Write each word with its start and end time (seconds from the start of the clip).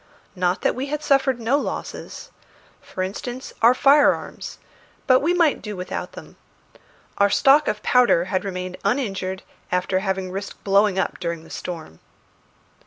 Not 0.35 0.61
that 0.61 0.73
we 0.73 0.87
had 0.87 1.03
suffered 1.03 1.39
no 1.39 1.59
losses. 1.59 2.31
For 2.81 3.03
instance, 3.03 3.53
our 3.61 3.75
firearms; 3.75 4.57
but 5.05 5.19
we 5.19 5.31
might 5.31 5.61
do 5.61 5.77
without 5.77 6.13
them. 6.13 6.37
Our 7.19 7.29
stock 7.29 7.67
of 7.67 7.83
powder 7.83 8.25
had 8.25 8.43
remained 8.43 8.77
uninjured 8.83 9.43
after 9.71 9.99
having 9.99 10.31
risked 10.31 10.63
blowing 10.63 10.97
up 10.97 11.19
during 11.19 11.43
the 11.43 11.51
storm. 11.51 11.99